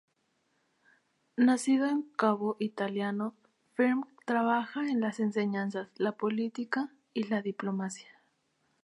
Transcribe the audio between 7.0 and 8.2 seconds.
y la diplomacia.